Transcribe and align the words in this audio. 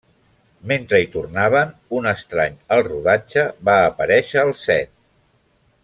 Mentre 0.69 1.01
hi 1.01 1.09
tornaven, 1.15 1.75
un 1.99 2.09
estrany 2.13 2.57
al 2.77 2.81
rodatge 2.89 3.45
va 3.69 3.77
aparèixer 3.91 4.43
al 4.47 4.55
set. 4.65 4.95